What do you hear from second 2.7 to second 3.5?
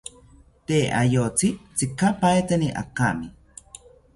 akami